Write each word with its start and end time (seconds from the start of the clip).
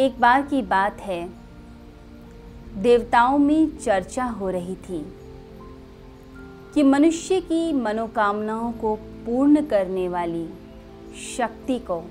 एक 0.00 0.20
बार 0.20 0.42
की 0.42 0.62
बात 0.62 1.00
है। 1.00 1.30
देवताओं 2.76 3.38
में 3.38 3.78
चर्चा 3.78 4.24
हो 4.24 4.50
रही 4.50 4.74
थी 4.74 5.12
कि 6.74 6.82
मनुष्य 6.82 7.40
की 7.40 7.72
मनोकामनाओं 7.72 8.72
को 8.72 8.94
पूर्ण 8.96 9.66
करने 9.66 10.08
वाली 10.08 10.48
शक्ति 11.36 11.78
को 11.78 12.10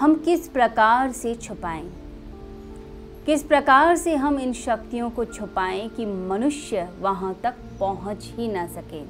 हम 0.00 0.14
किस 0.14 0.48
प्रकार 0.48 1.12
से 1.12 1.34
छुपाएँ? 1.34 1.92
किस 3.26 3.42
प्रकार 3.42 3.96
से 3.96 4.14
हम 4.14 4.38
इन 4.38 4.52
शक्तियों 4.52 5.10
को 5.10 5.24
छुपाएँ 5.24 5.88
कि 5.88 6.06
मनुष्य 6.06 6.88
वहाँ 7.00 7.36
तक 7.42 7.54
पहुँच 7.80 8.32
ही 8.36 8.48
ना 8.48 8.66
सके? 8.66 9.04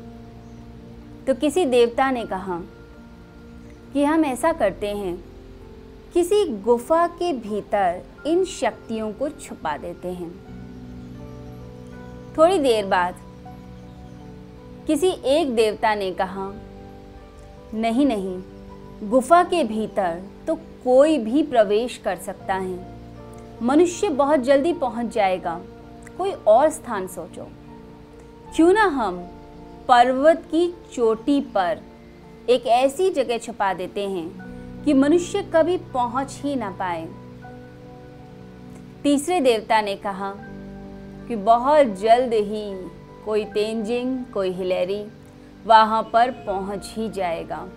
तो 1.27 1.35
किसी 1.35 1.65
देवता 1.65 2.11
ने 2.11 2.27
कहा 2.27 2.61
कि 3.93 4.05
हम 4.05 4.25
ऐसा 4.25 4.53
करते 4.53 4.89
हैं 4.89 5.34
किसी 6.15 6.45
गुफा 6.45 7.07
के 7.07 7.33
भीतर 7.33 8.03
इन 8.27 8.45
शक्तियों 8.45 9.13
को 9.13 9.29
छुपा 9.29 9.77
देते 9.77 10.09
हैं। 10.09 10.31
थोड़ी 12.39 12.59
देर 12.59 12.87
बाद 12.87 13.15
किसी 14.87 15.09
एक 15.25 15.55
देवता 15.55 15.95
ने 15.95 16.13
कहा, 16.13 16.53
नहीं 17.75 18.07
नहीं, 18.07 18.43
गुफा 19.11 19.43
के 19.45 19.65
भीतर 19.65 20.23
तो 20.47 20.55
कोई 20.55 21.19
भी 21.19 21.43
प्रवेश 21.43 21.99
कर 21.99 22.17
सकता 22.17 22.55
है। 22.55 22.79
मनुष्य 23.63 24.09
बहुत 24.09 24.41
जल्दी 24.41 24.73
पहुँच 24.73 25.07
जाएगा। 25.07 25.61
कोई 26.19 26.33
और 26.33 26.71
स्थान 26.71 27.07
सोचो। 27.07 27.49
क्यों 28.57 28.73
ना 28.73 28.85
हम 28.85 29.19
पर्वत 29.89 30.45
की 30.51 30.75
चोटी 30.93 31.41
पर 31.41 31.81
एक 32.51 32.67
ऐसी 32.67 33.11
जगह 33.11 33.39
छुपा 33.39 33.75
देते 33.75 34.09
हैं 34.09 34.44
कि 34.85 34.95
मनुष्य 34.95 35.43
कभी 35.43 35.77
पहुँच 35.77 36.41
ही 36.43 36.57
ना 36.57 36.71
पाए। 36.71 37.09
तीसरे 39.03 39.41
देवता 39.41 39.81
ने 39.81 39.97
कहा 39.97 40.35
कि 41.29 41.37
बहुत 41.37 41.87
जल्द 41.87 42.33
ही 42.33 42.89
कोई 43.25 43.45
तेंजिंग, 43.45 44.25
कोई 44.25 44.51
हिलेरी 44.51 45.05
वहाँ 45.67 46.03
पर 46.13 46.31
पहुँच 46.31 46.93
ही 46.97 47.09
जाएगा। 47.09 47.69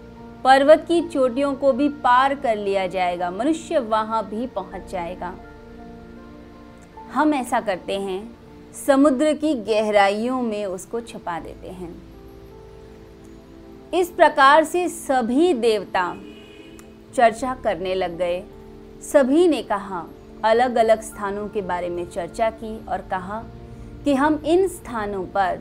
पर्वत 0.44 0.86
की 0.88 1.02
चोटियों 1.09 1.53
को 1.55 1.72
भी 1.73 1.89
पार 1.89 2.36
कर 2.36 2.55
लिया 2.55 2.88
जाएगा। 2.88 3.31
मनुष्य 3.31 3.80
वहाँ 3.80 4.30
भी 4.30 4.47
पहुँच 4.47 4.92
जाएगा। 4.92 5.33
हम 7.14 7.33
ऐसा 7.33 7.61
करते 7.61 7.99
हैं, 7.99 8.38
समुद्र 8.88 9.33
की 9.33 9.53
गहराइयों 9.53 10.42
में 10.42 10.66
उसको 10.66 11.02
छुपा 11.02 11.39
देते 11.39 11.67
हैं। 11.67 11.95
इस 13.94 14.09
प्रकार 14.09 14.64
से 14.64 14.88
सभी 14.89 15.53
देवता 15.53 16.16
चर्चा 17.17 17.53
करने 17.63 17.93
लग 17.95 18.17
गए। 18.17 18.43
सभी 19.03 19.47
ने 19.47 19.61
कहा 19.63 20.05
अलग 20.43 20.75
अलग 20.75 21.01
स्थानों 21.01 21.47
के 21.47 21.61
बारे 21.61 21.89
में 21.89 22.05
चर्चा 22.05 22.49
की 22.49 22.85
और 22.87 23.01
कहा 23.01 23.43
कि 24.03 24.13
हम 24.13 24.35
इन 24.45 24.67
स्थानों 24.67 25.23
पर 25.25 25.59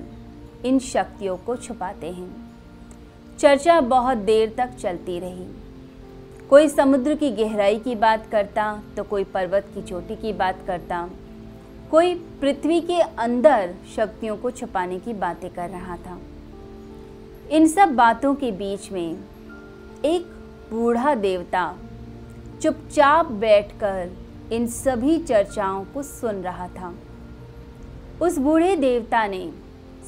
इन 0.64 0.78
शक्तियों 0.78 1.36
को 1.36 1.56
छुपाते 1.56 2.10
हैं। 2.10 2.30
चर्चा 3.38 3.80
बहुत 3.80 4.18
देर 4.18 4.54
तक 4.58 4.76
चलती 4.76 5.18
रही। 5.18 5.46
कोई 6.50 6.68
समुद्र 6.68 7.14
की 7.14 7.30
गहराई 7.30 7.78
की 7.78 7.94
बात 7.94 8.26
करता 8.26 8.82
तो 8.96 9.02
कोई 9.04 9.24
पर्वत 9.24 9.70
की 9.74 9.82
चोटी 9.82 10.16
की 10.16 10.32
बात 10.32 10.62
करता। 10.66 11.08
कोई 11.91 12.14
पृथ्वी 12.41 12.80
के 12.80 13.00
अंदर 13.00 13.74
शक्तियों 13.96 14.36
को 14.36 14.50
छुपाने 14.50 14.98
की 14.98 15.12
बातें 15.14 15.50
कर 15.50 15.70
रहा 15.70 15.96
था। 15.96 16.18
इन 17.50 17.66
सब 17.68 17.94
बातों 17.94 18.34
के 18.34 18.52
बीच 18.52 18.92
में 18.92 19.18
एक 20.04 20.34
बूढ़ा 20.70 21.14
देवता 21.14 21.75
चुपचाप 22.62 23.27
बैठकर 23.27 24.11
इन 24.53 24.67
सभी 24.67 25.19
चर्चाओं 25.19 25.84
को 25.84 26.03
सुन 26.03 26.42
रहा 26.42 26.69
था। 26.69 26.95
उस 28.22 28.39
बूढ़े 28.39 28.77
देवता 28.77 29.27
ने 29.27 29.53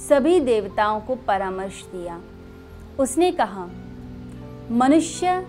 सभी 0.09 0.41
देवताओं 0.41 1.01
को 1.01 1.15
परामर्श 1.15 1.83
दिया। 1.85 2.21
उसने 3.01 3.33
कहा, 3.33 3.69
मनुष्य 4.71 5.47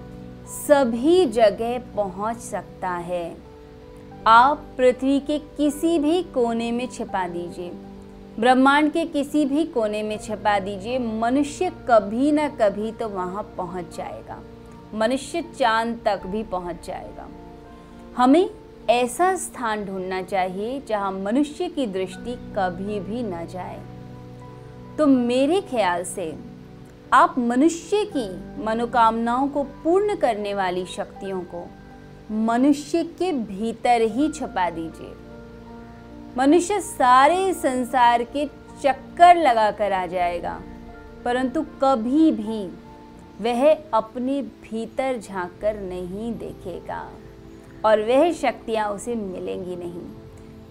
सभी 0.47 1.25
जगह 1.25 1.79
पहुँच 1.95 2.37
सकता 2.37 2.89
है। 2.89 3.37
आप 4.27 4.65
पृथ्वी 4.77 5.19
के 5.19 5.39
किसी 5.39 5.99
भी 5.99 6.23
कोने 6.23 6.71
में 6.71 6.87
छिपा 6.87 7.27
दीजिए। 7.27 7.71
ब्रह्मांड 8.39 8.91
के 8.91 9.05
किसी 9.05 9.45
भी 9.45 9.65
कोने 9.65 10.03
में 10.03 10.17
छिपा 10.17 10.59
दीजिए। 10.59 10.99
मनुष्य 10.99 11.71
कभी 11.89 12.31
ना 12.31 12.47
कभी 12.49 12.91
तो 12.91 13.09
वहाँ 13.09 13.43
पहुँच 13.57 13.97
जाएगा। 13.97 14.39
मनुष्य 14.93 15.41
चाँद 15.57 15.99
तक 16.05 16.25
भी 16.25 16.43
पहुँच 16.43 16.85
जाएगा। 16.85 17.27
हमें 18.17 18.49
ऐसा 18.89 19.35
स्थान 19.35 19.85
ढूंढना 19.85 20.21
चाहिए 20.21 20.81
जहाँ 20.87 21.11
मनुष्य 21.11 21.67
की 21.69 21.85
दृष्टि 21.87 22.35
कभी 22.57 22.99
भी 22.99 23.23
न 23.23 23.45
जाए। 23.47 23.79
तो 24.97 25.07
मेरे 25.07 25.61
ख्याल 25.61 26.03
से 26.03 26.33
आप 27.13 27.37
मनुष्य 27.39 28.03
की 28.07 28.29
मनोकामनाओं 28.63 29.47
को 29.47 29.63
पूर्ण 29.83 30.15
करने 30.15 30.53
वाली 30.53 30.85
शक्तियों 30.85 31.41
को 31.53 31.65
मनुष्य 32.45 33.03
के 33.19 33.31
भीतर 33.33 34.01
ही 34.11 34.29
छपा 34.31 34.69
दीजिए। 34.69 35.13
मनुष्य 36.37 36.79
सारे 36.81 37.53
संसार 37.53 38.23
के 38.25 38.45
चक्कर 38.83 39.35
लगा 39.37 39.69
कर 39.71 39.91
आ 39.91 40.05
जाएगा, 40.05 40.59
परंतु 41.25 41.61
कभी 41.83 42.31
भी 42.31 42.61
वह 43.41 43.71
अपने 43.93 44.41
भीतर 44.41 45.17
झाँक 45.17 45.51
कर 45.61 45.79
नहीं 45.81 46.31
देखेगा 46.37 47.01
और 47.85 48.01
वह 48.01 48.31
शक्तियाँ 48.33 48.89
उसे 48.89 49.15
मिलेंगी 49.15 49.75
नहीं। 49.75 50.01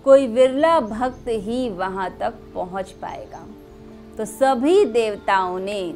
कोई 0.04 0.26
विरला 0.26 0.78
भक्त 0.80 1.28
ही 1.28 1.68
वहाँ 1.70 2.10
तक 2.20 2.34
पहुँच 2.54 2.90
पाएगा। 2.92 3.44
तो 4.18 4.24
सभी 4.24 4.84
देवताओं 4.84 5.58
ने 5.58 5.94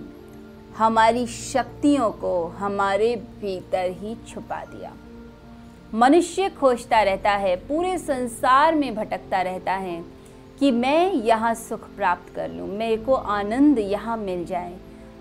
हमारी 0.76 1.26
शक्तियों 1.26 2.10
को 2.10 2.44
हमारे 2.58 3.14
भीतर 3.40 3.90
ही 3.92 4.14
छुपा 4.28 4.64
दिया। 4.64 4.92
मनुष्य 5.94 6.48
खोजता 6.50 7.02
रहता 7.02 7.30
है, 7.30 7.54
पूरे 7.58 7.96
संसार 7.98 8.74
में 8.74 8.94
भटकता 8.94 9.40
रहता 9.42 9.72
है 9.72 10.02
कि 10.60 10.70
मैं 10.70 11.12
यहाँ 11.14 11.54
सुख 11.54 11.88
प्राप्त 11.96 12.34
कर 12.34 12.48
लूँ, 12.48 12.68
मेरे 12.68 12.96
को 12.96 13.14
आनंद 13.14 13.78
यहाँ 13.78 14.16
मिल 14.16 14.44
जाए। 14.44 14.72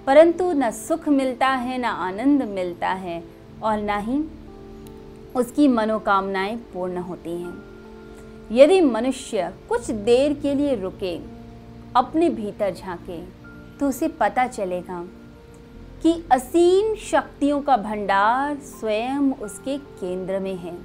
परंतु 0.07 0.51
न 0.51 0.71
सुख 0.71 1.07
मिलता 1.09 1.47
है, 1.47 1.77
न 1.77 1.85
आनंद 1.85 2.43
मिलता 2.43 2.89
है 2.89 3.23
और 3.63 3.77
न 3.77 3.99
ही 3.99 4.23
उसकी 5.35 5.67
मनोकामनाएँ 5.67 6.55
पूर्ण 6.73 6.97
होती 6.97 7.31
हैं। 7.31 7.53
यदि 8.51 8.81
मनुष्य 8.81 9.51
कुछ 9.69 9.91
देर 9.91 10.33
के 10.33 10.53
लिए 10.53 10.75
रुके, 10.75 11.19
अपने 11.95 12.29
भीतर 12.29 12.73
झांके 12.73 13.21
तो 13.79 13.89
उसे 13.89 14.07
पता 14.07 14.47
चलेगा 14.47 15.03
कि 16.03 16.13
असीम 16.31 16.95
शक्तियों 16.95 17.61
का 17.61 17.77
भंडार 17.77 18.55
स्वयं 18.55 19.31
उसके 19.33 19.77
केंद्र 19.77 20.39
में 20.39 20.55
है। 20.55 20.77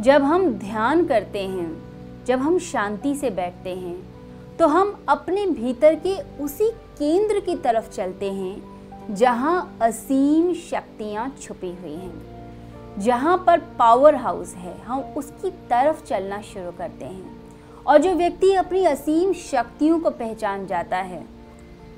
जब 0.00 0.22
हम 0.22 0.48
ध्यान 0.50 1.04
करते 1.06 1.38
हैं, 1.38 2.24
जब 2.26 2.38
हम 2.38 2.58
शांति 2.58 3.14
से 3.14 3.30
बैठते 3.30 3.70
हैं 3.70 4.11
तो 4.58 4.66
हम 4.66 4.94
अपने 5.08 5.46
भीतर 5.46 5.94
के 5.96 6.14
उसी 6.42 6.70
केंद्र 6.98 7.40
की 7.40 7.54
तरफ़ 7.56 7.90
चलते 7.90 8.30
हैं, 8.32 9.14
जहाँ 9.14 9.78
असीम 9.82 10.52
शक्तियाँ 10.54 11.28
छुपी 11.40 11.70
हुई 11.72 11.94
हैं, 11.94 13.00
जहाँ 13.00 13.36
पर 13.46 13.60
पावर 13.78 14.14
हाउस 14.14 14.54
है। 14.54 14.76
हम 14.78 15.00
उसकी 15.16 15.50
तरफ़ 15.70 16.04
चलना 16.04 16.40
शुरू 16.42 16.70
करते 16.70 17.04
हैं 17.04 17.84
और 17.86 17.98
जो 17.98 18.12
व्यक्ति 18.14 18.52
अपनी 18.54 18.84
असीम 18.84 19.32
शक्तियों 19.32 19.98
को 20.00 20.10
पहचान 20.10 20.66
जाता 20.66 20.96
है, 20.98 21.24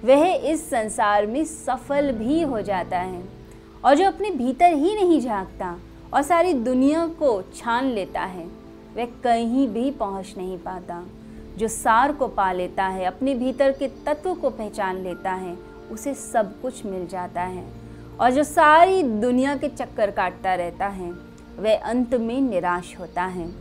वह 0.05 0.25
इस 0.51 0.69
संसार 0.71 1.27
में 1.27 1.45
सफल 1.45 2.11
भी 2.13 2.41
हो 2.43 2.61
जाता 2.61 2.99
है 2.99 3.23
और 3.85 3.95
जो 3.95 4.07
अपने 4.07 4.31
भीतर 4.31 4.73
ही 4.75 4.95
नहीं 4.95 5.21
झांकता 5.21 5.77
और 6.15 6.23
सारी 6.23 6.53
दुनिया 6.55 7.07
को 7.19 7.41
छान 7.57 7.85
लेता 7.87 8.21
है, 8.21 8.47
वह 8.97 9.05
कहीं 9.25 9.69
भी 9.69 9.91
पहुँच 9.91 10.35
नहीं 10.37 10.59
पाता। 10.59 11.05
जो 11.57 11.69
सार 11.69 12.13
को 12.13 12.29
पा 12.29 12.53
लेता 12.53 12.85
है, 12.85 13.05
अपने 13.05 13.35
भीतर 13.35 13.73
के 13.73 13.89
तत्व 13.89 14.35
को 14.35 14.51
पहचान 14.51 14.97
लेता 14.97 15.33
है, 15.33 15.59
उसे 15.91 16.15
सब 16.15 16.61
कुछ 16.61 16.87
मिल 16.87 17.07
जाता 17.07 17.43
है। 17.43 17.65
और 18.21 18.31
जो 18.31 18.45
सारी 18.45 19.03
दुनिया 19.03 19.57
के 19.57 19.69
चक्कर 19.69 20.11
काटता 20.11 20.55
रहता 20.55 20.87
है, 20.87 21.13
वह 21.59 21.77
अंत 21.79 22.15
में 22.15 22.41
निराश 22.41 22.97
होता 23.01 23.25
है। 23.25 23.53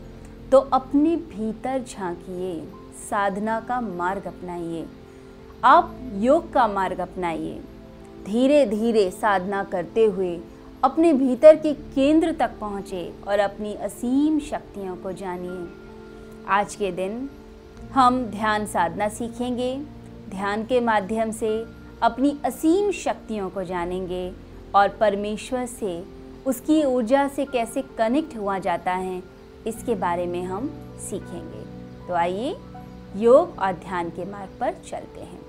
तो 0.51 0.57
अपने 0.57 1.15
भीतर 1.15 1.83
झांकिए, 1.83 2.67
साधना 3.09 3.59
का 3.59 3.81
मार्ग 3.81 4.25
अपनाइए। 4.25 4.85
आप 5.63 5.97
योग 6.13 6.53
का 6.53 6.67
मार्ग 6.67 6.99
अपनाइए। 6.99 7.61
धीरे 8.25 8.65
धीरे 8.65 9.11
साधना 9.11 9.63
करते 9.63 10.05
हुए 10.05 10.41
अपने 10.83 11.13
भीतर 11.13 11.55
के 11.55 11.73
केंद्र 11.73 12.31
तक 12.31 12.51
पहुँचे 12.59 13.13
और 13.27 13.39
अपनी 13.39 13.73
असीम 13.73 14.39
शक्तियों 14.39 14.95
को 14.95 15.11
जानिए। 15.11 15.67
आज 16.47 16.75
के 16.75 16.91
दिन 16.91 17.29
हम 17.93 18.15
ध्यान 18.25 18.65
साधना 18.65 19.07
सीखेंगे, 19.09 19.75
ध्यान 20.29 20.63
के 20.65 20.79
माध्यम 20.79 21.31
से 21.31 21.49
अपनी 22.01 22.33
असीम 22.45 22.89
शक्तियों 22.91 23.49
को 23.49 23.63
जानेंगे 23.63 24.31
और 24.75 24.87
परमेश्वर 24.99 25.65
से 25.65 26.03
उसकी 26.45 26.81
ऊर्जा 26.83 27.27
से 27.27 27.45
कैसे 27.45 27.81
कनेक्ट 27.97 28.35
हुआ 28.37 28.57
जाता 28.59 28.91
है, 28.91 29.21
इसके 29.67 29.95
बारे 29.95 30.25
में 30.25 30.41
हम 30.43 30.69
सीखेंगे। 31.01 31.63
तो 32.07 32.13
आइए 32.13 32.55
योग 33.15 33.59
और 33.59 33.73
ध्यान 33.79 34.09
के 34.09 34.25
मार्ग 34.25 34.57
पर 34.59 34.73
चलते 34.89 35.21
हैं। 35.21 35.42